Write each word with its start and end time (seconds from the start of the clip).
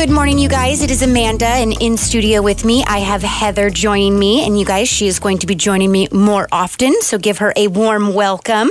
Good 0.00 0.08
morning, 0.08 0.38
you 0.38 0.48
guys. 0.48 0.80
It 0.80 0.90
is 0.90 1.02
Amanda, 1.02 1.44
and 1.44 1.74
in 1.82 1.98
studio 1.98 2.40
with 2.40 2.64
me, 2.64 2.82
I 2.86 3.00
have 3.00 3.20
Heather 3.20 3.68
joining 3.68 4.18
me. 4.18 4.46
And 4.46 4.58
you 4.58 4.64
guys, 4.64 4.88
she 4.88 5.06
is 5.06 5.18
going 5.18 5.36
to 5.40 5.46
be 5.46 5.54
joining 5.54 5.92
me 5.92 6.08
more 6.10 6.48
often, 6.50 7.02
so 7.02 7.18
give 7.18 7.36
her 7.36 7.52
a 7.54 7.68
warm 7.68 8.14
welcome. 8.14 8.70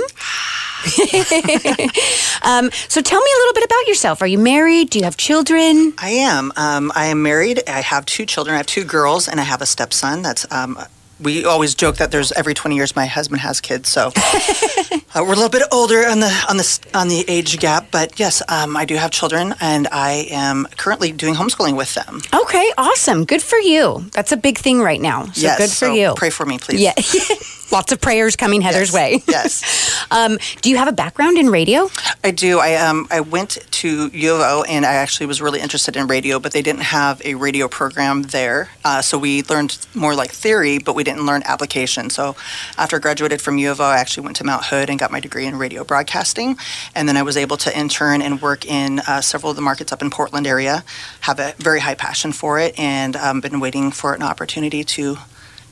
um, 2.42 2.68
so 2.88 3.00
tell 3.00 3.20
me 3.20 3.30
a 3.30 3.38
little 3.38 3.54
bit 3.54 3.64
about 3.64 3.86
yourself. 3.86 4.22
Are 4.22 4.26
you 4.26 4.40
married? 4.40 4.90
Do 4.90 4.98
you 4.98 5.04
have 5.04 5.16
children? 5.16 5.94
I 5.98 6.10
am. 6.10 6.52
Um, 6.56 6.90
I 6.96 7.06
am 7.06 7.22
married. 7.22 7.62
I 7.68 7.80
have 7.80 8.06
two 8.06 8.26
children. 8.26 8.54
I 8.54 8.56
have 8.56 8.66
two 8.66 8.82
girls, 8.82 9.28
and 9.28 9.38
I 9.38 9.44
have 9.44 9.62
a 9.62 9.66
stepson. 9.66 10.22
That's 10.22 10.50
um, 10.50 10.80
we 11.22 11.44
always 11.44 11.74
joke 11.74 11.96
that 11.96 12.10
there's 12.10 12.32
every 12.32 12.54
20 12.54 12.76
years 12.76 12.96
my 12.96 13.06
husband 13.06 13.40
has 13.40 13.60
kids, 13.60 13.88
so 13.88 14.12
uh, 14.16 14.90
we're 15.14 15.32
a 15.32 15.36
little 15.36 15.48
bit 15.48 15.62
older 15.72 16.06
on 16.06 16.20
the 16.20 16.44
on 16.48 16.56
the 16.56 16.80
on 16.94 17.08
the 17.08 17.24
age 17.28 17.58
gap. 17.58 17.88
But 17.90 18.18
yes, 18.18 18.42
um, 18.48 18.76
I 18.76 18.84
do 18.84 18.96
have 18.96 19.10
children, 19.10 19.54
and 19.60 19.88
I 19.92 20.26
am 20.30 20.66
currently 20.76 21.12
doing 21.12 21.34
homeschooling 21.34 21.76
with 21.76 21.94
them. 21.94 22.20
Okay, 22.32 22.72
awesome. 22.78 23.24
Good 23.24 23.42
for 23.42 23.58
you. 23.58 24.04
That's 24.12 24.32
a 24.32 24.36
big 24.36 24.58
thing 24.58 24.80
right 24.80 25.00
now. 25.00 25.26
So 25.26 25.42
yes, 25.42 25.58
good 25.58 25.70
for 25.70 25.86
so 25.86 25.94
you. 25.94 26.14
Pray 26.16 26.30
for 26.30 26.46
me, 26.46 26.58
please. 26.58 26.80
Yeah. 26.80 26.94
Lots 27.70 27.92
of 27.92 28.00
prayers 28.00 28.34
coming 28.36 28.60
Heather's 28.62 28.92
Yes, 28.92 28.94
way. 28.94 29.22
yes. 29.28 29.86
Um, 30.12 30.38
do 30.60 30.70
you 30.70 30.76
have 30.76 30.88
a 30.88 30.92
background 30.92 31.38
in 31.38 31.50
radio? 31.50 31.88
I 32.24 32.32
do. 32.32 32.58
I 32.58 32.74
um 32.74 33.06
I 33.12 33.20
went 33.20 33.58
to 33.70 34.08
U 34.12 34.34
of 34.34 34.40
O 34.40 34.62
and 34.64 34.84
I 34.84 34.94
actually 34.94 35.26
was 35.26 35.40
really 35.40 35.60
interested 35.60 35.94
in 35.96 36.08
radio, 36.08 36.40
but 36.40 36.52
they 36.52 36.62
didn't 36.62 36.82
have 36.82 37.22
a 37.24 37.34
radio 37.34 37.68
program 37.68 38.22
there. 38.22 38.70
Uh, 38.84 39.02
so 39.02 39.18
we 39.18 39.44
learned 39.44 39.78
more 39.94 40.16
like 40.16 40.32
theory, 40.32 40.78
but 40.78 40.96
we 40.96 41.04
didn't 41.04 41.26
learn 41.26 41.42
application. 41.44 42.10
So 42.10 42.34
after 42.76 42.96
I 42.96 42.98
graduated 42.98 43.40
from 43.40 43.56
U 43.58 43.70
of 43.70 43.80
O, 43.80 43.84
I 43.84 43.98
actually 43.98 44.24
went 44.24 44.36
to 44.38 44.44
Mount 44.44 44.64
Hood 44.64 44.90
and 44.90 44.98
got 44.98 45.12
my 45.12 45.20
degree 45.20 45.46
in 45.46 45.56
radio 45.56 45.84
broadcasting, 45.84 46.56
and 46.96 47.08
then 47.08 47.16
I 47.16 47.22
was 47.22 47.36
able 47.36 47.56
to 47.58 47.78
intern 47.78 48.20
and 48.20 48.42
work 48.42 48.66
in 48.66 49.00
uh, 49.06 49.20
several 49.20 49.50
of 49.50 49.56
the 49.56 49.62
markets 49.62 49.92
up 49.92 50.02
in 50.02 50.10
Portland 50.10 50.46
area. 50.46 50.82
Have 51.20 51.38
a 51.38 51.54
very 51.58 51.78
high 51.80 51.94
passion 51.94 52.32
for 52.32 52.58
it, 52.58 52.76
and 52.78 53.14
um, 53.16 53.40
been 53.40 53.60
waiting 53.60 53.92
for 53.92 54.12
an 54.14 54.22
opportunity 54.22 54.82
to 54.84 55.18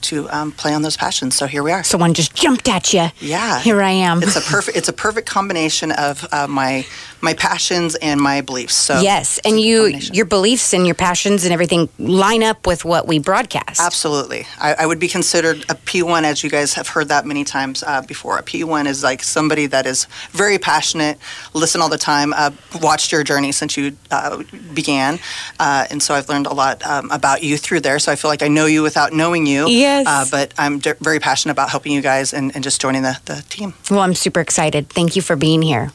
to 0.03 0.29
um, 0.31 0.53
play 0.53 0.75
on 0.75 0.83
those 0.83 0.97
passions. 0.97 1.37
So 1.37 1.47
here 1.47 1.63
we 1.63 1.73
are. 1.73 1.83
Someone 1.83 2.15
just 2.15 2.35
jumped 2.35 2.69
at 2.69 2.93
you. 2.93 3.09
Yeah, 3.21 3.61
Here 3.61 3.83
I 3.83 3.91
am. 3.91 4.23
It's 4.23 4.37
a 4.37 4.41
perfect. 4.41 4.69
It's 4.79 4.89
a 4.89 4.93
perfect 4.93 5.29
combination 5.29 5.91
of 5.93 6.25
uh, 6.31 6.47
my 6.47 6.87
my 7.21 7.35
passions 7.35 7.95
and 7.97 8.21
my 8.21 8.41
beliefs. 8.41 8.75
So 8.75 9.01
yes, 9.01 9.39
and 9.45 9.59
you, 9.61 9.87
your 10.13 10.25
beliefs 10.25 10.73
and 10.73 10.87
your 10.87 10.95
passions 10.95 11.45
and 11.45 11.53
everything 11.53 11.89
line 11.99 12.43
up 12.43 12.67
with 12.67 12.85
what 12.85 13.09
we 13.09 13.19
broadcast. 13.19 13.81
Absolutely, 13.81 14.47
I, 14.61 14.75
I 14.75 14.87
would 14.87 15.01
be 15.01 15.09
considered 15.09 15.63
a 15.69 15.75
P1, 15.75 16.23
as 16.23 16.45
you 16.45 16.51
guys 16.51 16.75
have 16.75 16.89
heard 16.89 17.09
that 17.09 17.27
many 17.27 17.45
times 17.45 17.83
uh, 17.83 18.03
before. 18.03 18.39
A 18.39 18.43
P1 18.43 18.87
is 18.87 19.03
like 19.03 19.23
somebody 19.23 19.67
that 19.67 19.87
is 19.87 20.07
very 20.31 20.59
passionate, 20.59 21.19
listen 21.55 21.81
all 21.81 21.89
the 21.89 21.99
time, 21.99 22.33
uh, 22.35 22.51
watched 22.81 23.11
your 23.11 23.25
journey 23.25 23.53
since 23.53 23.77
you 23.77 23.97
uh, 24.11 24.43
began, 24.75 25.19
uh, 25.59 25.87
and 25.91 26.03
so 26.03 26.15
I've 26.15 26.29
learned 26.29 26.47
a 26.47 26.55
lot 26.55 26.85
um, 26.87 27.11
about 27.11 27.43
you 27.43 27.57
through 27.57 27.81
there. 27.81 27.99
So 27.99 28.13
I 28.13 28.17
feel 28.17 28.31
like 28.31 28.43
I 28.43 28.49
know 28.49 28.67
you 28.67 28.83
without 28.83 29.13
knowing 29.13 29.47
you. 29.47 29.67
Yes. 29.89 30.07
Uh, 30.07 30.27
but 30.31 30.53
I'm 30.59 30.79
d- 30.81 30.93
very 31.01 31.19
passionate 31.19 31.53
about 31.53 31.71
helping 31.71 31.93
you 31.93 32.03
guys 32.03 32.35
and, 32.35 32.55
and 32.55 32.63
just 32.63 32.81
joining 32.81 33.03
the, 33.03 33.19
the 33.25 33.43
team. 33.49 33.73
Well, 33.91 34.01
I'm 34.01 34.15
super 34.15 34.41
excited. 34.41 34.91
Thank 34.91 35.17
you 35.17 35.23
for 35.23 35.35
being 35.37 35.63
here. 35.63 35.93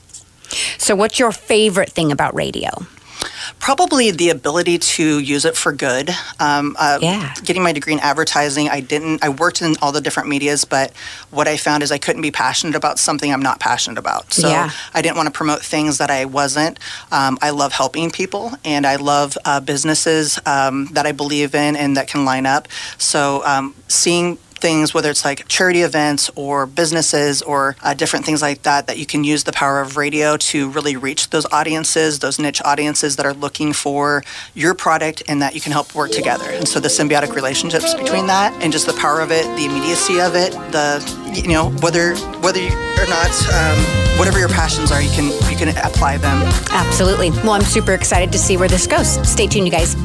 So, 0.77 0.95
what's 0.95 1.19
your 1.19 1.31
favorite 1.31 1.91
thing 1.91 2.11
about 2.11 2.33
radio? 2.35 2.69
Probably 3.59 4.11
the 4.11 4.29
ability 4.29 4.77
to 4.77 5.19
use 5.19 5.45
it 5.45 5.55
for 5.55 5.71
good. 5.71 6.09
Um, 6.39 6.75
uh, 6.79 6.99
Yeah. 7.01 7.33
Getting 7.43 7.63
my 7.63 7.71
degree 7.71 7.93
in 7.93 7.99
advertising, 7.99 8.69
I 8.69 8.79
didn't. 8.81 9.23
I 9.23 9.29
worked 9.29 9.61
in 9.61 9.75
all 9.81 9.91
the 9.91 10.01
different 10.01 10.29
medias, 10.29 10.65
but 10.65 10.91
what 11.31 11.47
I 11.47 11.57
found 11.57 11.83
is 11.83 11.91
I 11.91 11.97
couldn't 11.97 12.21
be 12.21 12.31
passionate 12.31 12.75
about 12.75 12.99
something 12.99 13.31
I'm 13.31 13.41
not 13.41 13.59
passionate 13.59 13.97
about. 13.97 14.33
So 14.33 14.47
Yeah. 14.49 14.69
I 14.93 15.01
didn't 15.01 15.17
want 15.17 15.27
to 15.27 15.31
promote 15.31 15.61
things 15.61 15.97
that 15.97 16.09
I 16.11 16.25
wasn't. 16.25 16.79
Um, 17.11 17.37
I 17.41 17.49
love 17.51 17.73
helping 17.73 18.11
people, 18.11 18.53
and 18.65 18.85
I 18.85 18.95
love 18.97 19.37
uh, 19.45 19.59
businesses 19.59 20.39
um, 20.45 20.87
that 20.93 21.05
I 21.05 21.11
believe 21.11 21.55
in 21.55 21.75
and 21.75 21.95
that 21.97 22.07
can 22.07 22.25
line 22.25 22.45
up. 22.45 22.67
So 22.97 23.43
um, 23.45 23.75
seeing 23.87 24.37
things, 24.63 24.93
whether 24.93 25.09
it's 25.09 25.25
like 25.25 25.45
charity 25.49 25.81
events 25.81 26.31
or 26.35 26.65
businesses 26.65 27.41
or 27.41 27.75
uh, 27.83 27.93
different 27.93 28.23
things 28.25 28.41
like 28.41 28.63
that, 28.63 28.87
that 28.87 28.97
you 28.97 29.05
can 29.05 29.25
use 29.25 29.43
the 29.43 29.51
power 29.51 29.81
of 29.81 29.97
radio 29.97 30.37
to 30.37 30.69
really 30.69 30.95
reach 30.95 31.29
those 31.31 31.45
audiences, 31.51 32.19
those 32.19 32.39
niche 32.39 32.61
audiences 32.63 33.17
that 33.17 33.25
are 33.25 33.33
looking 33.33 33.73
for 33.73 34.23
your 34.55 34.73
product 34.73 35.21
and 35.27 35.41
that 35.41 35.53
you 35.53 35.59
can 35.59 35.73
help 35.73 35.93
work 35.93 36.11
together. 36.11 36.49
And 36.49 36.65
so 36.65 36.79
the 36.79 36.87
symbiotic 36.87 37.35
relationships 37.35 37.93
between 37.93 38.25
that 38.27 38.53
and 38.63 38.71
just 38.71 38.85
the 38.87 38.93
power 38.93 39.19
of 39.19 39.31
it, 39.31 39.43
the 39.57 39.65
immediacy 39.65 40.21
of 40.21 40.33
it, 40.33 40.53
the, 40.71 40.87
you 41.35 41.49
know, 41.49 41.69
whether, 41.83 42.15
whether 42.39 42.63
or 42.63 43.07
not, 43.11 43.31
um, 43.51 43.77
whatever 44.17 44.39
your 44.39 44.47
passions 44.49 44.91
are, 44.93 45.01
you 45.01 45.11
can, 45.11 45.25
you 45.51 45.57
can 45.57 45.69
apply 45.83 46.15
them. 46.17 46.41
Absolutely. 46.71 47.31
Well, 47.43 47.51
I'm 47.51 47.63
super 47.63 47.93
excited 47.93 48.31
to 48.31 48.37
see 48.37 48.55
where 48.55 48.69
this 48.69 48.87
goes. 48.87 49.19
Stay 49.27 49.47
tuned, 49.47 49.67
you 49.67 49.71
guys. 49.71 49.95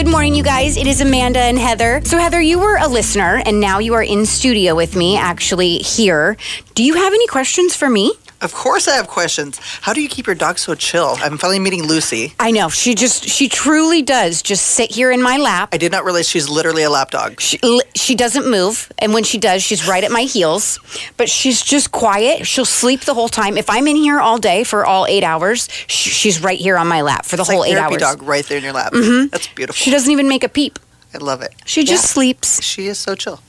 Good 0.00 0.08
morning, 0.08 0.34
you 0.34 0.42
guys. 0.42 0.78
It 0.78 0.86
is 0.86 1.02
Amanda 1.02 1.40
and 1.40 1.58
Heather. 1.58 2.00
So, 2.06 2.16
Heather, 2.16 2.40
you 2.40 2.58
were 2.58 2.78
a 2.78 2.88
listener 2.88 3.42
and 3.44 3.60
now 3.60 3.80
you 3.80 3.92
are 3.92 4.02
in 4.02 4.24
studio 4.24 4.74
with 4.74 4.96
me, 4.96 5.18
actually 5.18 5.76
here. 5.76 6.38
Do 6.74 6.82
you 6.82 6.94
have 6.94 7.12
any 7.12 7.26
questions 7.26 7.76
for 7.76 7.90
me? 7.90 8.14
Of 8.40 8.54
course, 8.54 8.88
I 8.88 8.96
have 8.96 9.06
questions. 9.06 9.58
How 9.82 9.92
do 9.92 10.00
you 10.00 10.08
keep 10.08 10.26
your 10.26 10.34
dog 10.34 10.58
so 10.58 10.74
chill? 10.74 11.16
I'm 11.20 11.36
finally 11.36 11.58
meeting 11.58 11.86
Lucy. 11.86 12.32
I 12.40 12.50
know. 12.50 12.70
She 12.70 12.94
just, 12.94 13.24
she 13.28 13.48
truly 13.50 14.00
does 14.00 14.40
just 14.40 14.64
sit 14.66 14.90
here 14.90 15.10
in 15.10 15.20
my 15.22 15.36
lap. 15.36 15.68
I 15.72 15.76
did 15.76 15.92
not 15.92 16.04
realize 16.04 16.26
she's 16.28 16.48
literally 16.48 16.82
a 16.82 16.88
lap 16.90 17.10
dog. 17.10 17.40
She, 17.40 17.58
li- 17.62 17.82
she 17.94 18.14
doesn't 18.14 18.50
move. 18.50 18.90
And 18.98 19.12
when 19.12 19.24
she 19.24 19.36
does, 19.36 19.62
she's 19.62 19.86
right 19.86 20.02
at 20.02 20.10
my 20.10 20.22
heels. 20.22 20.78
But 21.18 21.28
she's 21.28 21.60
just 21.62 21.92
quiet. 21.92 22.46
She'll 22.46 22.64
sleep 22.64 23.00
the 23.02 23.12
whole 23.14 23.28
time. 23.28 23.58
If 23.58 23.68
I'm 23.68 23.86
in 23.86 23.96
here 23.96 24.20
all 24.20 24.38
day 24.38 24.64
for 24.64 24.86
all 24.86 25.06
eight 25.06 25.22
hours, 25.24 25.68
sh- 25.86 26.10
she's 26.10 26.42
right 26.42 26.58
here 26.58 26.78
on 26.78 26.88
my 26.88 27.02
lap 27.02 27.26
for 27.26 27.36
the 27.36 27.42
It's 27.42 27.50
whole 27.50 27.60
like 27.60 27.72
eight 27.72 27.76
hours. 27.78 27.98
dog 27.98 28.22
right 28.22 28.44
there 28.46 28.56
in 28.58 28.64
your 28.64 28.72
lap. 28.72 28.92
Mm-hmm. 28.94 29.26
That's 29.28 29.48
beautiful. 29.48 29.76
She 29.78 29.90
doesn't 29.90 30.10
even 30.10 30.28
make 30.28 30.44
a 30.44 30.48
peep. 30.48 30.78
I 31.12 31.18
love 31.18 31.42
it. 31.42 31.52
She 31.66 31.84
just 31.84 32.04
Yeah. 32.04 32.08
sleeps. 32.14 32.62
She 32.62 32.86
is 32.86 32.96
so 32.98 33.14
chill. 33.16 33.40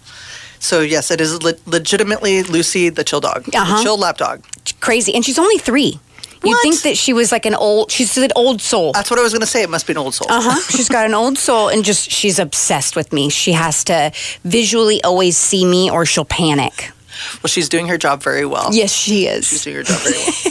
So 0.62 0.80
yes, 0.82 1.10
it 1.12 1.20
is 1.20 1.42
le- 1.44 1.56
legitimately 1.66 2.44
Lucy 2.44 2.90
the 2.90 3.04
chill 3.04 3.20
dog, 3.20 3.50
Uh-huh. 3.54 3.78
the 3.78 3.84
chill 3.84 3.98
lap 3.98 4.18
dog. 4.18 4.46
Crazy. 4.80 5.14
And 5.14 5.26
she's 5.26 5.40
only 5.40 5.58
three. 5.58 6.00
You'd 6.44 6.52
What? 6.52 6.62
think 6.62 6.82
that 6.84 6.98
she 6.98 7.14
was 7.14 7.32
like 7.32 7.46
an 7.48 7.56
old, 7.56 7.92
she's 7.92 8.16
an 8.18 8.30
old 8.36 8.62
soul. 8.62 8.94
That's 8.94 9.10
what 9.10 9.20
I 9.20 9.24
was 9.24 9.34
going 9.34 9.42
to 9.42 9.48
say. 9.48 9.64
It 9.64 9.70
must 9.70 9.86
be 9.88 9.94
an 9.94 9.98
old 9.98 10.14
soul. 10.14 10.28
Uh 10.30 10.40
huh. 10.42 10.62
she's 10.70 10.88
got 10.88 11.06
an 11.06 11.14
old 11.16 11.38
soul 11.38 11.70
and 11.70 11.84
just, 11.84 12.10
she's 12.12 12.38
obsessed 12.40 12.96
with 12.96 13.12
me. 13.12 13.30
She 13.30 13.52
has 13.54 13.84
to 13.86 14.12
visually 14.44 15.04
always 15.04 15.36
see 15.38 15.66
me 15.66 15.90
or 15.92 16.06
she'll 16.06 16.26
panic. 16.26 16.92
Well, 17.44 17.50
she's 17.50 17.70
doing 17.70 17.88
her 17.90 17.98
job 17.98 18.24
very 18.24 18.46
well. 18.46 18.70
Yes, 18.72 18.92
she 18.92 19.28
is. 19.28 19.48
She's 19.48 19.64
doing 19.64 19.78
her 19.78 19.84
job 19.84 20.00
very 20.00 20.16
well. 20.18 20.34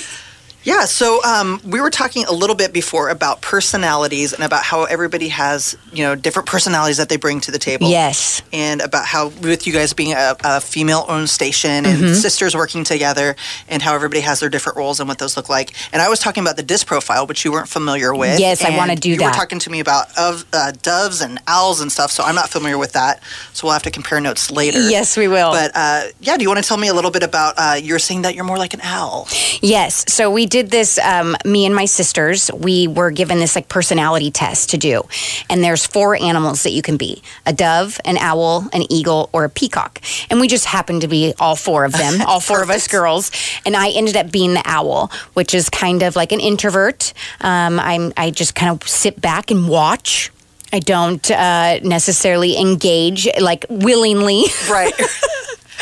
Yeah, 0.62 0.84
so 0.84 1.22
um, 1.25 1.60
we 1.65 1.81
were 1.81 1.91
talking 1.91 2.25
a 2.26 2.32
little 2.32 2.54
bit 2.56 2.72
before 2.72 3.09
about 3.09 3.41
personalities 3.41 4.32
and 4.34 4.43
about 4.44 4.62
how 4.62 4.84
everybody 4.84 5.28
has, 5.28 5.76
you 5.93 6.04
know, 6.04 6.15
different 6.15 6.47
personalities 6.48 6.98
that 6.98 7.09
they 7.09 7.16
bring 7.16 7.41
to 7.41 7.50
the 7.50 7.59
table. 7.59 7.88
Yes. 7.88 8.43
and 8.53 8.81
about 8.82 9.06
how 9.06 9.28
with 9.43 9.66
you 9.66 9.72
guys 9.72 9.93
being 9.94 10.12
a, 10.12 10.37
a 10.44 10.60
female-owned 10.60 11.31
station 11.31 11.87
and 11.87 12.00
Mm-hmm. 12.00 12.15
sisters 12.15 12.54
working 12.54 12.82
together, 12.84 13.37
and 13.69 13.82
how 13.82 13.94
everybody 13.94 14.21
has 14.21 14.41
their 14.41 14.48
different 14.48 14.76
roles 14.78 15.00
and 15.00 15.09
what 15.09 15.19
those 15.19 15.37
look 15.37 15.48
like. 15.48 15.72
And 15.93 16.00
I 16.00 16.09
was 16.09 16.19
talking 16.19 16.43
about 16.43 16.56
the 16.56 16.62
disc 16.62 16.87
profile, 16.87 17.27
which 17.27 17.44
you 17.44 17.53
weren't 17.53 17.69
familiar 17.69 18.15
with. 18.15 18.41
Yes, 18.41 18.65
I 18.65 18.77
wanna 18.77 18.97
do 18.97 19.10
you 19.10 19.16
that. 19.16 19.22
You 19.22 19.28
were 19.28 19.34
talking 19.34 19.59
to 19.59 19.71
me 19.71 19.81
about 19.81 20.06
of 20.19 20.44
uh, 20.53 20.72
doves 20.82 21.21
and 21.21 21.38
owls 21.47 21.81
and 21.81 21.91
stuff, 21.92 22.10
so 22.10 22.22
I'm 22.22 22.34
not 22.34 22.48
familiar 22.48 22.78
with 22.78 22.92
that. 22.92 23.22
So 23.53 23.66
we'll 23.66 23.72
have 23.75 23.82
to 23.84 23.91
compare 23.91 24.21
notes 24.21 24.50
later. 24.50 24.81
Yes, 24.88 25.16
we 25.16 25.28
will. 25.28 25.50
But 25.53 25.72
uh, 25.75 26.03
yeah, 26.21 26.37
do 26.37 26.42
you 26.42 26.48
want 26.48 26.62
to 26.62 26.66
tell 26.69 26.77
me 26.78 26.88
a 26.88 26.94
little 26.94 27.10
bit 27.10 27.22
about? 27.22 27.54
Uh, 27.56 27.75
you're 27.81 27.98
saying 27.98 28.22
that 28.22 28.34
you're 28.34 28.44
more 28.44 28.59
like 28.59 28.72
an 28.75 28.81
owl. 28.82 29.27
Yes. 29.60 30.04
So 30.09 30.31
we 30.31 30.47
did 30.50 30.70
this, 30.70 30.98
um, 30.98 31.36
me 31.44 31.64
and 31.64 31.74
my 31.74 31.84
sisters, 31.86 32.50
we 32.52 32.88
were 32.88 33.10
given 33.10 33.38
this 33.38 33.54
like 33.54 33.68
personality 33.68 34.30
test 34.30 34.70
to 34.70 34.78
do. 34.78 35.02
And 35.48 35.62
there's 35.64 35.86
four 35.86 36.14
animals 36.16 36.64
that 36.64 36.72
you 36.72 36.82
can 36.82 36.96
be 36.96 37.22
a 37.46 37.52
dove, 37.52 37.98
an 38.04 38.18
owl, 38.18 38.68
an 38.72 38.82
eagle, 38.92 39.30
or 39.32 39.44
a 39.44 39.48
peacock. 39.48 40.00
And 40.28 40.40
we 40.40 40.48
just 40.48 40.66
happened 40.66 41.02
to 41.02 41.08
be 41.08 41.32
all 41.38 41.56
four 41.56 41.84
of 41.84 41.92
them, 41.92 42.20
all 42.26 42.40
four 42.40 42.62
of 42.62 42.68
us 42.68 42.88
girls. 42.98 43.30
And 43.64 43.76
I 43.76 43.90
ended 43.90 44.16
up 44.16 44.30
being 44.30 44.54
the 44.54 44.62
owl, 44.66 45.10
which 45.34 45.54
is 45.54 45.70
kind 45.70 46.02
of 46.02 46.16
like 46.16 46.32
an 46.32 46.41
introvert. 46.41 47.14
Um, 47.41 47.78
I'm, 47.80 48.12
I 48.16 48.30
just 48.30 48.54
kind 48.54 48.70
of 48.72 48.86
sit 48.88 49.20
back 49.20 49.50
and 49.50 49.68
watch. 49.68 50.32
I 50.72 50.80
don't 50.80 51.30
uh, 51.30 51.78
necessarily 51.80 52.58
engage 52.58 53.28
like 53.41 53.64
willingly. 53.70 54.44
Right. 54.68 54.92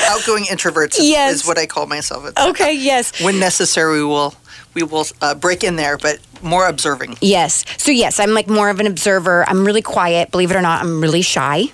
Outgoing 0.01 0.45
introverts 0.45 0.99
is, 0.99 1.09
Yes. 1.09 1.35
is 1.35 1.47
what 1.47 1.59
I 1.59 1.67
call 1.67 1.87
myself. 1.87 2.31
Okay, 2.39 2.73
yes. 2.73 3.21
When 3.23 3.39
necessary, 3.41 3.99
we 3.99 4.05
will 4.05 4.33
we 4.75 4.83
will 4.83 5.07
uh, 5.21 5.35
break 5.35 5.65
in 5.65 5.77
there, 5.77 5.97
but 5.99 6.19
more 6.43 6.67
observing. 6.67 7.17
Yes. 7.21 7.65
So 7.79 7.91
yes, 7.91 8.21
I'm 8.21 8.33
like 8.33 8.49
more 8.49 8.71
of 8.71 8.81
an 8.81 8.87
observer. 8.87 9.49
I'm 9.49 9.65
really 9.65 9.83
quiet. 9.83 10.31
Believe 10.31 10.51
it 10.51 10.57
or 10.57 10.63
not, 10.63 10.83
I'm 10.83 11.01
really 11.01 11.23
shy. 11.23 11.65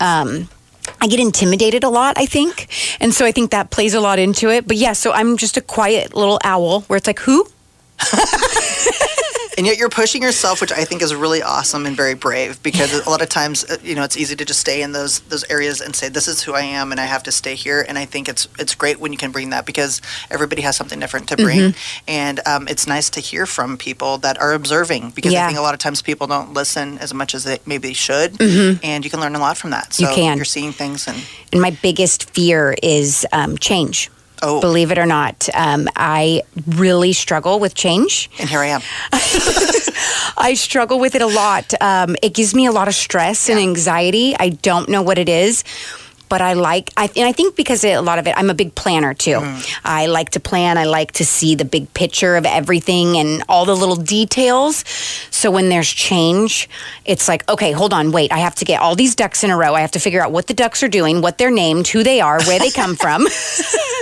Um, 0.00 0.48
I 1.00 1.06
get 1.06 1.20
intimidated 1.20 1.84
a 1.84 1.88
lot, 1.88 2.18
I 2.18 2.26
think, 2.26 2.68
and 3.00 3.12
so 3.14 3.24
I 3.24 3.32
think 3.32 3.50
that 3.50 3.70
plays 3.70 3.94
a 3.94 4.00
lot 4.00 4.18
into 4.18 4.50
it. 4.50 4.66
But 4.66 4.76
yeah, 4.76 4.92
so 4.92 5.12
I'm 5.12 5.36
just 5.36 5.56
a 5.56 5.60
quiet 5.60 6.14
little 6.14 6.38
owl 6.44 6.82
where 6.82 6.96
it's 6.96 7.06
like, 7.06 7.20
who? 7.20 7.46
and 9.56 9.66
yet 9.66 9.76
you're 9.78 9.88
pushing 9.88 10.22
yourself, 10.22 10.60
which 10.60 10.72
I 10.72 10.84
think 10.84 11.02
is 11.02 11.14
really 11.14 11.42
awesome 11.42 11.86
and 11.86 11.96
very 11.96 12.14
brave. 12.14 12.62
Because 12.62 12.92
a 13.06 13.08
lot 13.10 13.22
of 13.22 13.28
times, 13.28 13.64
uh, 13.64 13.76
you 13.82 13.94
know, 13.94 14.02
it's 14.04 14.16
easy 14.16 14.36
to 14.36 14.44
just 14.44 14.60
stay 14.60 14.82
in 14.82 14.92
those 14.92 15.20
those 15.20 15.44
areas 15.50 15.80
and 15.80 15.94
say, 15.94 16.08
"This 16.08 16.28
is 16.28 16.42
who 16.42 16.54
I 16.54 16.62
am, 16.62 16.90
and 16.92 17.00
I 17.00 17.04
have 17.06 17.22
to 17.24 17.32
stay 17.32 17.54
here." 17.54 17.84
And 17.88 17.98
I 17.98 18.04
think 18.04 18.28
it's 18.28 18.48
it's 18.58 18.74
great 18.74 19.00
when 19.00 19.12
you 19.12 19.18
can 19.18 19.30
bring 19.32 19.50
that 19.50 19.66
because 19.66 20.00
everybody 20.30 20.62
has 20.62 20.76
something 20.76 21.00
different 21.00 21.28
to 21.28 21.36
bring, 21.36 21.54
Mm-hmm. 21.54 22.04
and 22.08 22.40
um, 22.46 22.68
it's 22.68 22.86
nice 22.86 23.10
to 23.10 23.20
hear 23.20 23.46
from 23.46 23.76
people 23.78 24.18
that 24.18 24.40
are 24.40 24.52
observing. 24.52 25.10
Because 25.10 25.32
Yeah. 25.32 25.44
I 25.44 25.46
think 25.48 25.58
a 25.58 25.62
lot 25.62 25.74
of 25.74 25.80
times 25.80 26.02
people 26.02 26.26
don't 26.26 26.52
listen 26.52 26.98
as 26.98 27.12
much 27.14 27.34
as 27.34 27.44
they 27.44 27.58
maybe 27.66 27.94
should, 27.94 28.40
and 28.40 29.04
you 29.04 29.10
can 29.10 29.20
learn 29.20 29.34
a 29.34 29.40
lot 29.40 29.56
from 29.56 29.70
that. 29.70 29.92
So 29.94 30.04
Mm-hmm. 30.04 30.10
You 30.10 30.16
can. 30.16 30.36
You're 30.36 30.44
seeing 30.44 30.72
things, 30.72 31.06
and 31.08 31.16
And 31.52 31.60
my 31.60 31.70
biggest 31.82 32.30
fear 32.30 32.74
is 32.82 33.24
um, 33.32 33.56
change. 33.58 34.10
Oh. 34.46 34.60
Believe 34.60 34.90
it 34.90 34.98
or 34.98 35.06
not, 35.06 35.48
um, 35.54 35.88
I 35.96 36.42
really 36.66 37.14
struggle 37.14 37.58
with 37.58 37.74
change. 37.74 38.28
and 38.38 38.48
here 38.48 38.60
I 38.60 38.66
am. 38.66 38.82
I 40.36 40.52
struggle 40.54 41.00
with 41.00 41.14
it 41.14 41.22
a 41.22 41.26
lot. 41.26 41.72
Um, 41.80 42.14
it 42.22 42.34
gives 42.34 42.54
me 42.54 42.66
a 42.66 42.72
lot 42.72 42.86
of 42.86 42.94
stress 42.94 43.48
and 43.48 43.58
anxiety. 43.58 44.36
I 44.38 44.50
don't 44.50 44.90
know 44.90 45.00
what 45.00 45.16
it 45.16 45.30
is. 45.30 45.64
But 46.28 46.40
I 46.40 46.54
like, 46.54 46.90
I, 46.96 47.10
and 47.16 47.26
I 47.28 47.32
think 47.32 47.54
because 47.54 47.84
a 47.84 48.00
lot 48.00 48.18
of 48.18 48.26
it, 48.26 48.34
I'm 48.36 48.50
a 48.50 48.54
big 48.54 48.74
planner 48.74 49.14
too. 49.14 49.40
I 49.84 50.06
like 50.06 50.30
to 50.30 50.40
plan. 50.40 50.78
I 50.78 50.84
like 50.84 51.12
to 51.12 51.24
see 51.24 51.54
the 51.54 51.66
big 51.66 51.92
picture 51.94 52.36
of 52.36 52.44
everything 52.44 53.16
and 53.18 53.44
all 53.48 53.64
the 53.64 53.76
little 53.76 53.94
details. 53.94 54.84
So 55.30 55.50
when 55.50 55.68
there's 55.68 55.88
change, 55.88 56.68
it's 57.04 57.28
like, 57.28 57.48
okay, 57.48 57.72
hold 57.72 57.92
on, 57.92 58.10
wait. 58.10 58.32
I 58.32 58.38
have 58.38 58.54
to 58.56 58.64
get 58.64 58.80
all 58.80 58.96
these 58.96 59.14
ducks 59.14 59.44
in 59.44 59.50
a 59.50 59.56
row. 59.56 59.74
I 59.74 59.82
have 59.82 59.92
to 59.92 60.00
figure 60.00 60.22
out 60.22 60.32
what 60.32 60.48
the 60.48 60.54
ducks 60.54 60.82
are 60.82 60.88
doing, 60.88 61.20
what 61.20 61.38
they're 61.38 61.52
named, 61.52 61.88
who 61.88 62.02
they 62.02 62.20
are, 62.20 62.42
where 62.44 62.58
they 62.58 62.70
come 62.70 62.96
from. 62.96 63.26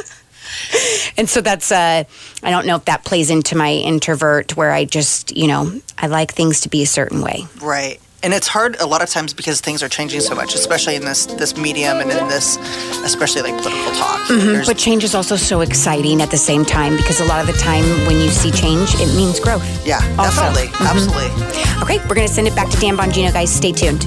and 1.16 1.28
so 1.28 1.40
that's 1.40 1.70
uh 1.72 2.04
i 2.42 2.50
don't 2.50 2.66
know 2.66 2.76
if 2.76 2.84
that 2.86 3.04
plays 3.04 3.30
into 3.30 3.56
my 3.56 3.72
introvert 3.72 4.56
where 4.56 4.72
i 4.72 4.84
just 4.84 5.36
you 5.36 5.46
know 5.48 5.80
i 5.98 6.06
like 6.06 6.32
things 6.32 6.60
to 6.60 6.68
be 6.68 6.82
a 6.82 6.86
certain 6.86 7.20
way 7.20 7.44
Right. 7.60 8.00
And 8.24 8.32
it's 8.32 8.46
hard 8.46 8.76
a 8.80 8.86
lot 8.86 9.02
of 9.02 9.10
times 9.10 9.34
because 9.34 9.60
things 9.60 9.82
are 9.82 9.88
changing 9.88 10.20
so 10.20 10.36
much, 10.36 10.54
especially 10.54 10.94
in 10.94 11.02
this 11.04 11.26
this 11.26 11.56
medium 11.56 11.96
and 11.98 12.08
in 12.08 12.28
this, 12.28 12.56
especially 13.04 13.42
like 13.42 13.60
political 13.60 13.90
talk. 13.98 14.28
There's- 14.28 14.64
but 14.68 14.78
change 14.78 15.02
is 15.02 15.12
also 15.16 15.34
so 15.34 15.60
exciting 15.60 16.22
at 16.22 16.30
the 16.30 16.36
same 16.38 16.64
time 16.64 16.96
because 16.96 17.18
a 17.18 17.24
lot 17.24 17.40
of 17.40 17.48
the 17.52 17.58
time 17.60 17.82
when 18.06 18.20
you 18.20 18.30
see 18.30 18.52
change 18.52 18.94
it 18.94 19.12
means 19.16 19.40
growth 19.40 19.64
yeah, 19.84 19.98
also. 20.20 20.40
definitely, 20.40 20.70
absolutely. 20.86 21.30
okay 21.82 21.98
we're 22.08 22.14
going 22.14 22.28
to 22.28 22.32
send 22.32 22.46
it 22.46 22.54
back 22.54 22.70
to 22.70 22.76
dan 22.78 22.96
bongino 22.96 23.32
guys 23.32 23.50
stay 23.52 23.72
tuned 23.72 24.06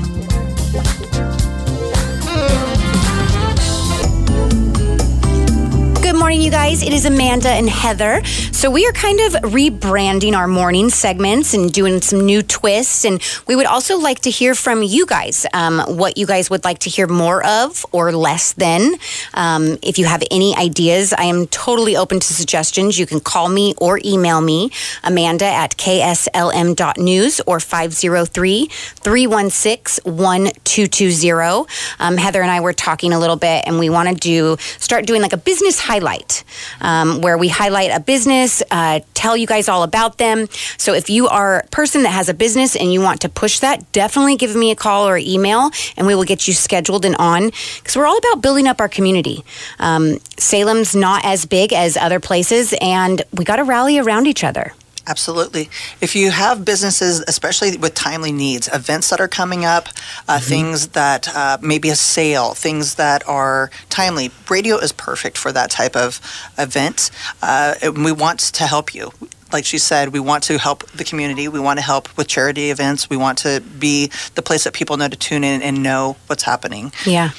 morning, 6.25 6.41
you 6.41 6.49
guys. 6.49 6.81
It 6.81 6.91
is 6.91 7.05
Amanda 7.05 7.49
and 7.49 7.69
Heather. 7.69 8.19
So, 8.55 8.71
we 8.71 8.87
are 8.87 8.93
kind 8.93 9.19
of 9.19 9.33
rebranding 9.51 10.33
our 10.33 10.47
morning 10.47 10.89
segments 10.89 11.53
and 11.53 11.73
doing 11.73 12.01
some 12.01 12.25
new 12.25 12.41
twists. 12.41 13.03
And 13.03 13.21
we 13.47 13.55
would 13.57 13.65
also 13.65 13.97
like 13.97 14.21
to 14.21 14.29
hear 14.29 14.55
from 14.55 14.81
you 14.81 15.05
guys 15.05 15.45
um, 15.53 15.79
what 15.97 16.17
you 16.17 16.25
guys 16.25 16.49
would 16.49 16.63
like 16.63 16.79
to 16.79 16.89
hear 16.89 17.05
more 17.05 17.45
of 17.45 17.85
or 17.91 18.13
less 18.13 18.53
than. 18.53 18.95
Um, 19.33 19.77
if 19.83 19.99
you 19.99 20.05
have 20.05 20.23
any 20.31 20.55
ideas, 20.55 21.11
I 21.11 21.25
am 21.25 21.47
totally 21.47 21.97
open 21.97 22.21
to 22.21 22.33
suggestions. 22.33 22.97
You 22.97 23.05
can 23.05 23.19
call 23.19 23.49
me 23.49 23.73
or 23.77 23.99
email 24.05 24.39
me, 24.39 24.71
Amanda 25.03 25.45
at 25.45 25.75
kslm.news 25.75 27.41
or 27.45 27.59
503 27.59 28.67
316 28.67 30.03
1220. 30.05 31.67
Um, 31.99 32.17
Heather 32.17 32.41
and 32.41 32.49
I 32.49 32.61
were 32.61 32.73
talking 32.73 33.11
a 33.11 33.19
little 33.19 33.35
bit, 33.35 33.65
and 33.67 33.79
we 33.79 33.89
want 33.89 34.07
to 34.07 34.15
do 34.15 34.55
start 34.79 35.05
doing 35.05 35.21
like 35.21 35.33
a 35.33 35.37
business 35.37 35.77
highlight 35.77 36.45
um, 36.79 37.19
where 37.19 37.37
we 37.37 37.49
highlight 37.49 37.91
a 37.91 37.99
business, 37.99 38.44
uh, 38.71 38.99
tell 39.13 39.35
you 39.35 39.47
guys 39.47 39.67
all 39.69 39.83
about 39.83 40.17
them. 40.17 40.47
So 40.77 40.93
if 40.93 41.09
you 41.09 41.27
are 41.27 41.59
a 41.59 41.67
person 41.67 42.03
that 42.03 42.11
has 42.11 42.29
a 42.29 42.33
business 42.33 42.75
and 42.75 42.91
you 42.93 43.01
want 43.01 43.21
to 43.21 43.29
push 43.29 43.59
that, 43.59 43.91
definitely 43.91 44.35
give 44.35 44.55
me 44.55 44.71
a 44.71 44.75
call 44.75 45.07
or 45.07 45.17
email, 45.17 45.71
and 45.97 46.07
we 46.07 46.15
will 46.15 46.23
get 46.23 46.47
you 46.47 46.53
scheduled 46.53 47.05
and 47.05 47.15
on 47.17 47.51
because 47.77 47.95
we're 47.95 48.05
all 48.05 48.17
about 48.17 48.41
building 48.41 48.67
up 48.67 48.79
our 48.79 48.89
community. 48.89 49.43
Um, 49.79 50.19
Salem's 50.37 50.95
not 50.95 51.25
as 51.25 51.45
big 51.45 51.73
as 51.73 51.97
other 51.97 52.19
places, 52.19 52.73
and 52.81 53.21
we 53.31 53.45
got 53.45 53.57
to 53.57 53.63
rally 53.63 53.97
around 53.99 54.27
each 54.27 54.43
other. 54.43 54.73
Absolutely. 55.07 55.69
If 56.01 56.15
you 56.15 56.31
have 56.31 56.65
businesses, 56.65 57.23
especially 57.27 57.77
with 57.77 57.93
timely 57.93 58.31
needs, 58.31 58.67
events 58.73 59.09
that 59.11 59.21
are 59.21 59.27
coming 59.27 59.63
up, 59.63 59.87
uh, 60.27 60.39
things 60.39 60.89
that 60.89 61.27
uh, 61.35 61.57
maybe 61.61 61.89
a 61.89 61.95
sale, 61.95 62.55
things 62.55 62.95
that 62.95 63.27
are 63.27 63.69
timely, 63.89 64.31
radio 64.49 64.77
is 64.77 64.91
perfect 64.91 65.37
for 65.37 65.51
that 65.51 65.69
type 65.69 65.95
of 65.95 66.19
event. 66.57 67.11
Uh, 67.41 67.75
and 67.83 68.03
we 68.03 68.11
want 68.11 68.39
to 68.39 68.63
help 68.63 68.95
you. 68.95 69.11
Like 69.53 69.63
she 69.63 69.77
said, 69.77 70.09
we 70.09 70.19
want 70.19 70.43
to 70.45 70.57
help 70.57 70.89
the 70.91 71.03
community. 71.03 71.47
We 71.47 71.59
want 71.59 71.77
to 71.77 71.85
help 71.85 72.15
with 72.17 72.27
charity 72.27 72.71
events. 72.71 73.09
We 73.09 73.15
want 73.15 73.37
to 73.39 73.61
be 73.79 74.11
the 74.33 74.41
place 74.41 74.63
that 74.63 74.73
people 74.73 74.97
know 74.97 75.07
to 75.07 75.15
tune 75.15 75.43
in 75.43 75.61
and 75.61 75.83
know 75.83 76.17
what's 76.25 76.43
happening. 76.43 76.91
Yeah. 77.05 77.29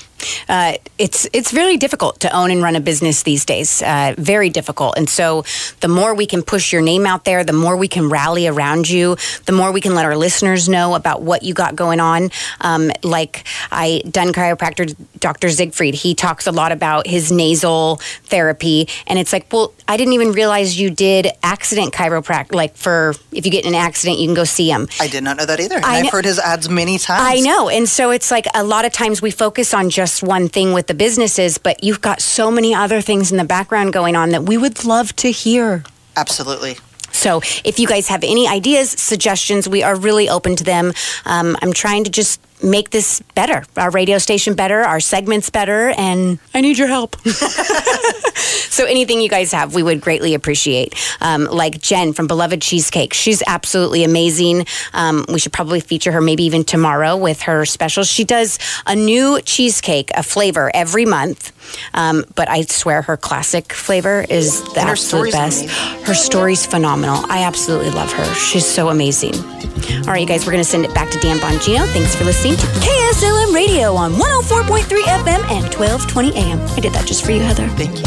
Uh, 0.49 0.75
it's 0.99 1.29
it's 1.33 1.51
very 1.51 1.77
difficult 1.77 2.21
to 2.21 2.35
own 2.35 2.51
and 2.51 2.63
run 2.63 2.77
a 2.77 2.81
business 2.81 3.23
these 3.23 3.45
days. 3.45 3.83
Uh, 3.83 4.15
very 4.19 4.51
difficult, 4.51 4.97
and 4.97 5.09
so 5.09 5.45
the 5.81 5.89
more 5.89 6.15
we 6.15 6.27
can 6.27 6.43
push 6.43 6.73
your 6.73 6.83
name 6.83 7.07
out 7.07 7.25
there, 7.25 7.45
the 7.45 7.53
more 7.53 7.77
we 7.77 7.89
can 7.89 8.09
rally 8.09 8.47
around 8.47 8.89
you, 8.89 9.17
the 9.47 9.53
more 9.53 9.73
we 9.73 9.81
can 9.81 9.95
let 9.95 10.05
our 10.05 10.17
listeners 10.17 10.69
know 10.69 10.95
about 10.95 11.23
what 11.23 11.43
you 11.43 11.55
got 11.55 11.77
going 11.77 12.01
on. 12.01 12.31
Um, 12.61 12.91
like 13.03 13.45
I 13.71 14.03
done 14.11 14.33
chiropractor 14.33 14.95
Dr. 15.19 15.51
Siegfried, 15.51 15.95
he 15.95 16.15
talks 16.15 16.47
a 16.47 16.53
lot 16.53 16.73
about 16.73 17.07
his 17.07 17.33
nasal 17.33 17.97
therapy, 18.25 18.89
and 19.07 19.19
it's 19.19 19.33
like, 19.33 19.53
well, 19.53 19.73
I 19.89 19.97
didn't 19.97 20.15
even 20.15 20.33
realize 20.33 20.79
you 20.79 20.91
did 20.91 21.29
accident 21.43 21.93
chiropractic. 21.93 22.55
Like 22.55 22.77
for 22.77 23.15
if 23.33 23.45
you 23.45 23.53
get 23.53 23.65
in 23.65 23.75
an 23.75 23.81
accident, 23.81 24.19
you 24.19 24.27
can 24.27 24.35
go 24.35 24.45
see 24.45 24.71
him. 24.71 24.89
I 25.01 25.09
did 25.09 25.23
not 25.23 25.37
know 25.37 25.47
that 25.47 25.61
either. 25.61 25.77
And 25.77 25.85
I 25.85 26.01
I've 26.01 26.11
heard 26.11 26.25
his 26.25 26.39
ads 26.39 26.69
many 26.69 26.99
times. 26.99 27.23
I 27.23 27.41
know. 27.41 27.69
And 27.69 27.89
so 27.89 28.11
it's 28.11 28.31
like 28.31 28.47
a 28.55 28.65
lot 28.65 28.85
of 28.85 28.93
times 28.93 29.23
we 29.23 29.31
focus 29.31 29.75
on 29.75 29.91
just 29.91 30.16
one 30.23 30.49
thing 30.49 30.73
with 30.73 30.87
the 30.87 30.95
businesses, 30.95 31.59
but 31.59 31.83
you've 31.83 32.01
got 32.01 32.21
so 32.21 32.51
many 32.51 32.75
other 32.75 33.01
things 33.01 33.31
in 33.31 33.39
the 33.39 33.45
background 33.45 33.93
going 33.93 34.17
on 34.17 34.31
that 34.31 34.45
we 34.45 34.57
would 34.57 34.85
love 34.85 35.15
to 35.17 35.31
hear. 35.31 35.85
Absolutely. 36.17 36.77
So 37.13 37.41
if 37.65 37.79
you 37.79 37.87
guys 37.87 38.09
have 38.09 38.23
any 38.23 38.47
ideas, 38.47 38.91
suggestions, 38.91 39.69
we 39.69 39.83
are 39.83 39.97
really 39.97 40.29
open 40.29 40.55
to 40.57 40.65
them. 40.65 40.93
Um, 41.25 41.57
I'm 41.63 41.73
trying 41.73 42.05
to 42.05 42.11
just 42.11 42.41
make 42.63 42.91
this 42.91 43.21
better, 43.35 43.65
our 43.77 43.91
radio 43.91 44.19
station 44.19 44.55
better, 44.55 44.81
our 44.81 45.01
segments 45.01 45.51
better, 45.51 45.91
and 45.97 46.39
I 46.55 46.61
need 46.61 46.79
your 46.79 46.89
help. 46.89 47.17
so 48.37 48.85
anything 48.85 49.21
you 49.21 49.29
guys 49.29 49.53
have, 49.53 49.75
we 49.75 49.83
would 49.83 50.01
greatly 50.01 50.35
appreciate. 50.35 50.95
Um, 51.21 51.45
like 51.45 51.81
Jen 51.81 52.13
from 52.13 52.27
Beloved 52.27 52.63
Cheesecake, 52.63 53.13
she's 53.13 53.43
absolutely 53.47 54.05
amazing. 54.05 54.67
Um, 54.93 55.25
we 55.29 55.39
should 55.39 55.53
probably 55.53 55.81
feature 55.81 56.13
her 56.13 56.21
maybe 56.21 56.45
even 56.45 56.65
tomorrow 56.65 57.17
with 57.17 57.43
her 57.43 57.65
specials. 57.65 58.09
She 58.09 58.25
does 58.25 58.59
a 58.87 58.95
new 58.95 59.41
cheesecake, 59.43 60.11
a 60.15 60.23
flavor 60.23 60.71
every 60.75 61.05
month. 61.05 61.53
Um, 61.95 62.25
but 62.37 62.49
I 62.49 62.63
swear 62.63 63.03
her 63.03 63.17
classic 63.17 63.73
flavor 63.73 64.25
is 64.29 64.63
the 64.63 64.81
And 64.81 64.89
her 64.89 64.93
absolute 64.93 65.33
story's 65.33 65.35
best. 65.35 65.65
amazing. 65.65 66.05
Her 66.05 66.15
story's 66.15 66.67
phenomenal. 66.67 67.25
I 67.29 67.43
absolutely 67.43 67.91
love 67.91 68.13
her. 68.13 68.35
She's 68.35 68.65
so 68.67 68.89
amazing. 68.89 69.35
All 69.35 70.13
right, 70.13 70.21
you 70.21 70.27
guys, 70.27 70.47
we're 70.47 70.53
going 70.53 70.65
to 70.65 70.71
send 70.71 70.85
it 70.85 70.95
back 70.95 71.11
to 71.11 71.19
Dan 71.19 71.39
Bongino. 71.39 71.87
Thanks 71.93 72.15
for 72.15 72.25
listening 72.25 72.46
to 72.55 72.67
KSLM 72.67 73.55
Radio 73.55 73.95
on 73.95 74.13
104.3 74.13 74.85
FM 74.85 75.41
and 75.51 75.75
1220 75.75 76.37
AM. 76.37 76.61
I 76.61 76.81
did 76.81 76.93
that 76.93 77.07
just 77.07 77.25
for 77.25 77.33
you, 77.33 77.41
Heather. 77.41 77.67
Thank 77.71 77.97
you. 77.97 78.05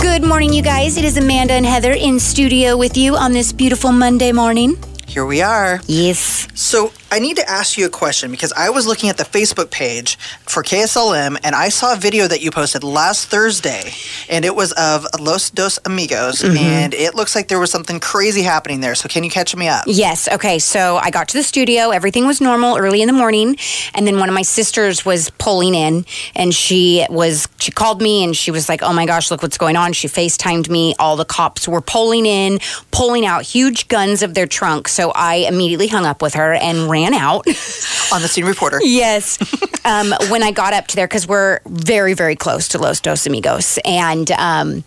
Good 0.00 0.26
morning, 0.26 0.52
you 0.52 0.62
guys. 0.62 0.96
It 0.96 1.04
is 1.04 1.16
Amanda 1.16 1.52
and 1.52 1.64
Heather 1.64 1.92
in 1.92 2.18
studio 2.18 2.76
with 2.76 2.96
you 2.96 3.16
on 3.16 3.32
this 3.32 3.52
beautiful 3.52 3.92
Monday 3.92 4.32
morning. 4.32 4.76
Here 5.06 5.24
we 5.24 5.42
are. 5.42 5.80
Yes. 5.86 6.48
So 6.54 6.90
I 7.10 7.20
need 7.20 7.36
to 7.36 7.48
ask 7.48 7.78
you 7.78 7.86
a 7.86 7.90
question 7.90 8.30
because 8.30 8.52
I 8.52 8.68
was 8.70 8.86
looking 8.86 9.08
at 9.08 9.16
the 9.16 9.24
Facebook 9.24 9.70
page 9.70 10.18
for 10.42 10.62
KSLM 10.62 11.38
and 11.42 11.54
I 11.54 11.70
saw 11.70 11.94
a 11.94 11.96
video 11.96 12.28
that 12.28 12.42
you 12.42 12.50
posted 12.50 12.84
last 12.84 13.28
Thursday 13.28 13.92
and 14.28 14.44
it 14.44 14.54
was 14.54 14.72
of 14.72 15.06
Los 15.18 15.48
Dos 15.48 15.78
Amigos 15.86 16.42
mm-hmm. 16.42 16.56
and 16.56 16.92
it 16.92 17.14
looks 17.14 17.34
like 17.34 17.48
there 17.48 17.58
was 17.58 17.70
something 17.70 17.98
crazy 17.98 18.42
happening 18.42 18.80
there. 18.80 18.94
So 18.94 19.08
can 19.08 19.24
you 19.24 19.30
catch 19.30 19.56
me 19.56 19.68
up? 19.68 19.84
Yes. 19.86 20.28
Okay. 20.28 20.58
So 20.58 20.96
I 20.96 21.10
got 21.10 21.28
to 21.28 21.38
the 21.38 21.42
studio. 21.42 21.90
Everything 21.90 22.26
was 22.26 22.42
normal 22.42 22.76
early 22.76 23.00
in 23.00 23.06
the 23.06 23.14
morning, 23.14 23.56
and 23.94 24.06
then 24.06 24.18
one 24.18 24.28
of 24.28 24.34
my 24.34 24.42
sisters 24.42 25.04
was 25.04 25.30
pulling 25.30 25.74
in, 25.74 26.04
and 26.34 26.54
she 26.54 27.06
was 27.08 27.48
she 27.58 27.70
called 27.70 28.02
me 28.02 28.22
and 28.22 28.36
she 28.36 28.50
was 28.50 28.68
like, 28.68 28.82
"Oh 28.82 28.92
my 28.92 29.06
gosh, 29.06 29.30
look 29.30 29.42
what's 29.42 29.58
going 29.58 29.76
on!" 29.76 29.92
She 29.92 30.08
Facetimed 30.08 30.68
me. 30.68 30.94
All 30.98 31.16
the 31.16 31.24
cops 31.24 31.66
were 31.66 31.80
pulling 31.80 32.26
in, 32.26 32.58
pulling 32.90 33.24
out 33.24 33.42
huge 33.42 33.88
guns 33.88 34.22
of 34.22 34.34
their 34.34 34.46
trunk. 34.46 34.88
So 34.88 35.10
I 35.14 35.46
immediately 35.48 35.88
hung 35.88 36.04
up 36.04 36.20
with 36.20 36.34
her 36.34 36.54
and 36.54 36.90
ran 36.90 36.97
out. 37.04 37.46
On 38.12 38.22
the 38.22 38.28
scene 38.28 38.44
reporter. 38.44 38.78
Yes. 38.82 39.38
um, 39.84 40.14
when 40.30 40.42
I 40.42 40.50
got 40.50 40.72
up 40.72 40.86
to 40.88 40.96
there, 40.96 41.06
because 41.06 41.26
we're 41.26 41.60
very, 41.66 42.14
very 42.14 42.36
close 42.36 42.68
to 42.68 42.78
Los 42.78 43.00
Dos 43.00 43.26
Amigos. 43.26 43.78
And 43.84 44.30
um, 44.32 44.84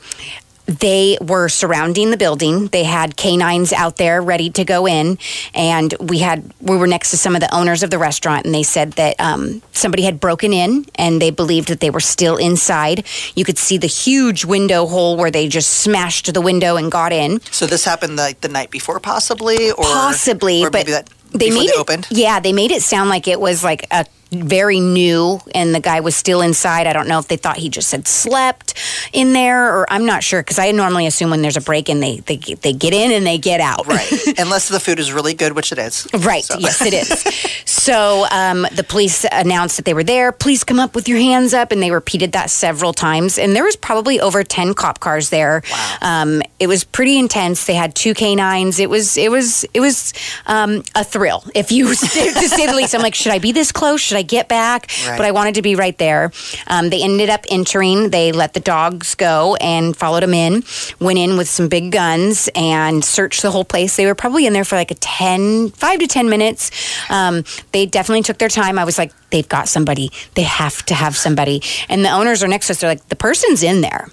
they 0.80 1.18
were 1.22 1.50
surrounding 1.50 2.12
the 2.12 2.18
building. 2.18 2.68
They 2.68 2.84
had 2.84 3.18
canines 3.18 3.74
out 3.74 3.98
there 3.98 4.22
ready 4.22 4.50
to 4.52 4.64
go 4.64 4.88
in, 4.88 5.18
and 5.54 5.94
we 6.00 6.20
had 6.20 6.54
we 6.62 6.78
were 6.78 6.88
next 6.88 7.12
to 7.12 7.18
some 7.18 7.36
of 7.36 7.42
the 7.42 7.54
owners 7.54 7.84
of 7.84 7.90
the 7.90 7.98
restaurant, 7.98 8.46
and 8.46 8.54
they 8.54 8.64
said 8.64 8.94
that 8.94 9.20
um, 9.20 9.62
somebody 9.74 10.04
had 10.04 10.20
broken 10.20 10.54
in, 10.54 10.86
and 10.96 11.22
they 11.22 11.32
believed 11.32 11.68
that 11.70 11.80
they 11.80 11.90
were 11.90 12.00
still 12.00 12.38
inside. 12.38 13.06
You 13.36 13.44
could 13.44 13.58
see 13.58 13.78
the 13.78 13.88
huge 13.88 14.46
window 14.46 14.86
hole 14.86 15.18
where 15.18 15.32
they 15.32 15.48
just 15.48 15.70
smashed 15.70 16.34
the 16.34 16.42
window 16.42 16.78
and 16.78 16.92
got 16.92 17.12
in. 17.12 17.42
So 17.52 17.66
this 17.66 17.84
happened 17.84 18.16
like 18.16 18.42
the 18.42 18.50
night 18.50 18.72
before, 18.72 19.00
possibly, 19.00 19.72
or 19.72 19.84
Possibly, 19.84 20.64
or 20.64 20.70
but 20.70 20.86
that 20.88 21.10
they 21.32 21.50
made 21.50 21.70
it. 21.70 21.78
opened. 21.78 22.08
Yeah, 22.12 22.40
they 22.40 22.54
made 22.54 22.72
it 22.72 22.82
sound 22.82 23.10
like 23.10 23.28
it 23.28 23.40
was 23.40 23.64
like 23.64 23.88
a 23.92 24.06
very 24.32 24.80
new 24.80 25.40
and 25.54 25.76
the 25.76 25.80
guy 25.80 26.00
was 26.00 26.16
still 26.16 26.42
inside. 26.42 26.88
I 26.88 26.94
don't 26.94 27.08
know 27.08 27.20
if 27.20 27.28
they 27.28 27.38
thought 27.38 27.58
he 27.58 27.70
just 27.70 27.92
had 27.92 28.08
slept 28.08 28.74
in 29.12 29.34
there 29.34 29.78
or 29.78 29.92
I'm 29.92 30.06
not 30.06 30.24
sure 30.24 30.42
because 30.42 30.58
I 30.58 30.72
normally 30.72 31.06
assume 31.06 31.30
when 31.30 31.42
there's 31.42 31.58
a 31.58 31.62
break 31.62 31.90
in 31.90 32.00
they, 32.00 32.18
they 32.20 32.38
they 32.38 32.74
get 32.74 32.94
in 32.94 33.12
and 33.12 33.26
they 33.26 33.38
get 33.38 33.60
out. 33.60 33.88
Right, 33.88 34.10
unless 34.38 34.70
the 34.70 34.80
food 34.80 35.00
is 35.00 35.12
really 35.12 35.34
good, 35.34 35.54
which 35.54 35.72
it 35.72 35.78
is. 35.78 36.08
Right. 36.14 36.44
So- 36.44 36.58
Yes, 36.60 36.82
it 36.86 36.94
is. 36.94 37.62
so 37.66 38.26
um, 38.32 38.68
the 38.76 38.84
police 38.84 39.26
announced 39.32 39.78
that 39.78 39.86
they 39.86 39.94
were 39.94 40.04
there. 40.04 40.32
Please 40.32 40.64
come 40.64 40.80
up 40.80 40.96
with 40.96 41.10
your 41.10 41.18
hands 41.18 41.54
up, 41.54 41.72
and 41.72 41.82
they 41.82 41.92
repeated 41.92 42.32
that 42.34 42.50
several 42.52 42.94
times. 42.94 43.38
And 43.40 43.56
there 43.56 43.64
was 43.64 43.76
probably 43.76 44.20
over 44.20 44.44
ten 44.44 44.74
cop 44.74 45.00
cars 45.00 45.30
there. 45.30 45.64
Wow. 45.72 45.98
Um, 46.02 46.42
it 46.60 46.68
was 46.68 46.84
pretty 46.84 47.18
intense. 47.18 47.66
They 47.66 47.74
had 47.74 47.96
two 47.96 48.14
canines. 48.14 48.80
It 48.80 48.90
was 48.90 49.18
it 49.18 49.32
was 49.32 49.66
it 49.74 49.80
was 49.80 50.14
um, 50.46 50.84
a 50.96 51.04
thrill, 51.04 51.44
if 51.56 51.72
you 51.72 51.88
to 51.90 51.96
say 51.96 52.66
the 52.68 52.74
least. 52.76 52.94
I'm 52.94 53.02
like, 53.02 53.16
should 53.16 53.32
I 53.32 53.40
be 53.40 53.52
this 53.52 53.72
close? 53.72 54.00
Should 54.02 54.18
I 54.18 54.21
get 54.24 54.48
back? 54.48 54.88
Right. 55.08 55.18
But 55.18 55.26
I 55.26 55.32
wanted 55.32 55.56
to 55.56 55.62
be 55.62 55.76
right 55.76 55.98
there. 55.98 56.32
Um, 56.68 56.90
they 56.90 57.02
ended 57.02 57.30
up 57.30 57.46
entering. 57.50 58.10
They 58.10 58.32
let 58.32 58.54
the 58.54 58.60
dogs 58.60 59.16
go 59.16 59.56
and 59.56 59.96
followed 59.96 60.24
them 60.24 60.34
in. 60.34 60.64
Went 61.00 61.20
in 61.20 61.38
with 61.38 61.48
some 61.48 61.68
big 61.68 61.92
guns 61.92 62.50
and 62.56 63.04
searched 63.04 63.42
the 63.42 63.52
whole 63.52 63.66
place. 63.66 63.96
They 63.96 64.06
were 64.06 64.16
probably 64.16 64.46
in 64.46 64.54
there 64.54 64.66
for 64.66 64.76
like 64.76 64.92
a 64.92 64.96
10, 64.96 65.70
five 65.72 66.00
to 66.00 66.08
10 66.08 66.30
minutes. 66.30 66.72
Um, 67.10 67.44
they 67.72 67.86
definitely 67.86 68.24
took 68.24 68.38
their 68.38 68.50
time. 68.50 68.78
I 68.80 68.84
was 68.84 68.98
like, 68.98 69.12
they've 69.30 69.48
got 69.48 69.68
somebody. 69.68 70.12
They 70.36 70.44
have 70.44 70.86
to 70.88 70.94
have 70.94 71.16
somebody. 71.18 71.62
And 71.90 72.04
the 72.06 72.12
owners 72.12 72.44
are 72.44 72.48
next 72.48 72.68
to 72.68 72.74
us. 72.74 72.82
They're 72.82 72.90
like, 72.90 73.08
the 73.10 73.16
person's 73.16 73.64
in 73.64 73.82
there. 73.82 74.08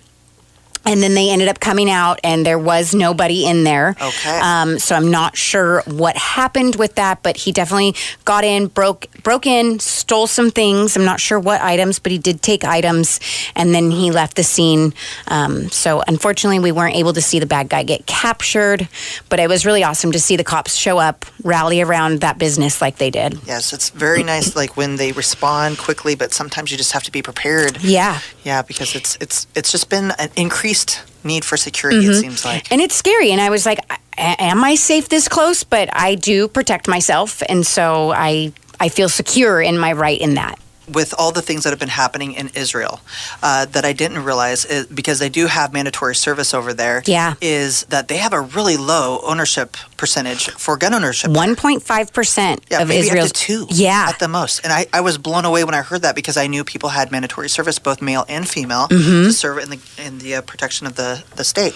And 0.85 1.03
then 1.03 1.15
they 1.15 1.31
ended 1.31 1.49
up 1.49 1.61
coming 1.61 1.91
out, 1.91 2.19
and 2.25 2.47
there 2.47 2.59
was 2.59 2.95
nobody 2.95 3.47
in 3.47 3.65
there. 3.65 3.95
Okay. 4.01 4.41
Um, 4.41 4.79
so 4.79 4.95
I'm 4.95 5.11
not 5.11 5.37
sure 5.37 5.83
what 5.87 6.17
happened 6.17 6.77
with 6.77 6.95
that, 6.95 7.23
but 7.23 7.37
he 7.37 7.53
definitely 7.53 7.95
got 8.25 8.45
in, 8.45 8.69
broke 8.69 9.07
broke 9.23 9.47
in, 9.47 9.79
stole 9.81 10.27
some 10.27 10.51
things. 10.51 10.97
I'm 10.97 11.05
not 11.05 11.21
sure 11.21 11.39
what 11.39 11.61
items, 11.61 11.99
but 11.99 12.13
he 12.13 12.19
did 12.19 12.43
take 12.43 12.65
items, 12.65 13.21
and 13.55 13.75
then 13.75 13.91
he 13.91 14.11
left 14.11 14.37
the 14.37 14.43
scene. 14.43 14.95
Um, 15.27 15.71
so 15.71 16.03
unfortunately, 16.07 16.59
we 16.59 16.73
weren't 16.73 16.97
able 16.97 17.13
to 17.13 17.21
see 17.21 17.39
the 17.39 17.47
bad 17.47 17.69
guy 17.69 17.83
get 17.83 18.07
captured, 18.07 18.89
but 19.29 19.41
it 19.41 19.49
was 19.49 19.67
really 19.67 19.85
awesome 19.85 20.13
to 20.13 20.19
see 20.19 20.37
the 20.37 20.45
cops 20.45 20.75
show 20.75 20.99
up, 20.99 21.27
rally 21.43 21.81
around 21.83 22.21
that 22.21 22.39
business 22.39 22.81
like 22.81 22.97
they 22.97 23.11
did. 23.11 23.39
Yes, 23.47 23.73
it's 23.73 23.91
very 23.91 24.23
nice. 24.23 24.57
Like 24.57 24.77
when 24.77 24.97
they 24.97 25.13
respond 25.13 25.79
quickly, 25.79 26.15
but 26.15 26.33
sometimes 26.33 26.71
you 26.71 26.79
just 26.79 26.93
have 26.93 27.03
to 27.05 27.13
be 27.13 27.23
prepared. 27.23 27.83
Yeah. 27.83 28.21
Yeah, 28.45 28.63
because 28.63 28.95
it's 28.95 29.19
it's 29.21 29.47
it's 29.55 29.71
just 29.71 29.91
been 29.91 30.13
an 30.19 30.31
increased 30.79 31.05
need 31.25 31.45
for 31.45 31.57
security. 31.57 31.99
It 31.99 32.11
mm-hmm. 32.11 32.21
seems 32.21 32.45
like. 32.45 32.71
And 32.71 32.81
it's 32.81 32.95
scary. 32.95 33.33
And 33.33 33.41
I 33.41 33.51
was 33.51 33.67
like, 33.67 33.81
am 34.17 34.65
I 34.65 34.77
safe 34.77 35.09
this 35.09 35.29
close? 35.29 35.65
But 35.65 35.89
I 35.93 36.15
do 36.15 36.49
protect 36.49 36.89
myself. 36.89 37.43
And 37.49 37.67
so 37.67 38.11
I, 38.11 38.53
I 38.81 38.89
feel 38.89 39.09
secure 39.09 39.61
in 39.61 39.79
my 39.79 39.93
right 39.93 40.19
in 40.19 40.35
that. 40.35 40.59
With 40.93 41.15
all 41.19 41.33
the 41.33 41.43
things 41.43 41.65
that 41.65 41.71
have 41.71 41.79
been 41.79 41.89
happening 41.89 42.33
in 42.33 42.51
Israel 42.55 43.01
uh, 43.43 43.65
that 43.67 43.85
I 43.85 43.93
didn't 43.93 44.25
realize 44.25 44.65
is, 44.65 44.87
because 44.87 45.19
they 45.19 45.29
do 45.29 45.47
have 45.47 45.73
mandatory 45.73 46.15
service 46.15 46.55
over 46.55 46.73
there. 46.73 47.03
Yeah. 47.07 47.35
is 47.41 47.85
that 47.85 48.09
they 48.09 48.17
have 48.19 48.33
a 48.33 48.41
really 48.41 48.77
low 48.77 49.21
ownership 49.25 49.77
percentage 49.97 50.51
for 50.51 50.77
gun 50.77 50.95
ownership. 50.95 51.31
1.5% 51.31 52.61
Yeah, 52.71 52.83
of 52.83 52.89
maybe 52.89 53.07
Israel's. 53.07 53.31
up 53.31 53.37
to 53.37 53.43
two. 53.43 53.67
Yeah. 53.71 54.07
at 54.09 54.19
the 54.19 54.29
most. 54.29 54.61
And 54.65 54.73
I, 54.73 54.87
I 54.93 55.01
was 55.01 55.19
blown 55.19 55.45
away 55.45 55.65
when 55.65 55.75
I 55.75 55.83
heard 55.83 56.03
that 56.03 56.15
because 56.15 56.37
I 56.37 56.47
knew 56.47 56.65
people 56.65 56.91
had 56.91 57.11
mandatory 57.11 57.49
service, 57.49 57.79
both 57.79 58.01
male 58.03 58.25
and 58.29 58.49
female, 58.49 58.87
Mm-hmm. 58.89 59.25
to 59.29 59.33
serve 59.33 59.59
in 59.59 59.71
the 59.71 59.79
in 59.99 60.19
the 60.19 60.37
uh, 60.37 60.43
protection 60.43 60.87
of 60.87 60.95
the 60.97 61.23
the 61.37 61.45
state. 61.45 61.75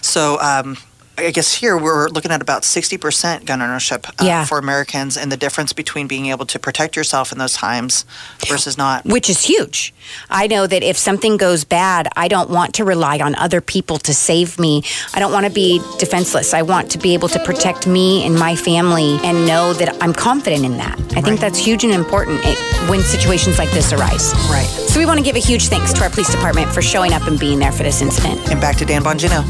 So. 0.00 0.40
Um, 0.40 0.76
I 1.16 1.30
guess 1.30 1.54
here 1.54 1.76
we're 1.78 2.08
looking 2.08 2.32
at 2.32 2.42
about 2.42 2.62
60% 2.62 3.44
gun 3.46 3.62
ownership 3.62 4.08
uh, 4.08 4.12
Yeah. 4.24 4.44
for 4.44 4.58
Americans, 4.58 5.16
and 5.16 5.30
the 5.30 5.36
difference 5.36 5.72
between 5.72 6.08
being 6.08 6.26
able 6.26 6.44
to 6.46 6.58
protect 6.58 6.96
yourself 6.96 7.30
in 7.30 7.38
those 7.38 7.52
times 7.54 8.04
versus 8.48 8.76
not. 8.76 9.04
which 9.04 9.30
is 9.30 9.42
huge. 9.44 9.94
I 10.28 10.48
know 10.48 10.66
that 10.66 10.82
if 10.82 10.96
something 10.98 11.36
goes 11.36 11.62
bad, 11.64 12.08
I 12.16 12.26
don't 12.26 12.50
want 12.50 12.74
to 12.74 12.84
rely 12.84 13.18
on 13.20 13.34
other 13.36 13.60
people 13.60 13.98
to 13.98 14.12
save 14.12 14.58
me. 14.58 14.82
I 15.14 15.20
don't 15.20 15.32
want 15.32 15.46
to 15.46 15.52
be 15.52 15.80
defenseless. 15.98 16.52
I 16.52 16.62
want 16.62 16.90
to 16.92 16.98
be 16.98 17.14
able 17.14 17.28
to 17.28 17.38
protect 17.44 17.86
me 17.86 18.24
and 18.26 18.34
my 18.36 18.56
family 18.56 19.18
and 19.22 19.46
know 19.46 19.72
that 19.74 19.96
I'm 20.02 20.12
confident 20.12 20.64
in 20.64 20.78
that. 20.78 20.98
I 21.16 21.20
think 21.20 21.38
that's 21.38 21.58
huge 21.58 21.84
and 21.84 21.92
important 21.92 22.44
when 22.88 23.00
situations 23.02 23.58
like 23.58 23.70
this 23.70 23.92
arise. 23.92 24.32
Right. 24.50 24.66
So 24.66 24.98
we 24.98 25.06
want 25.06 25.18
to 25.18 25.24
give 25.24 25.36
a 25.36 25.40
huge 25.40 25.68
thanks 25.68 25.92
to 25.94 26.02
our 26.02 26.10
police 26.10 26.30
department 26.30 26.72
for 26.72 26.82
showing 26.82 27.12
up 27.12 27.22
and 27.28 27.38
being 27.38 27.60
there 27.60 27.72
for 27.72 27.84
this 27.84 28.02
incident. 28.02 28.40
And 28.50 28.60
back 28.60 28.76
to 28.78 28.84
Dan 28.84 29.02
Bongino. 29.04 29.44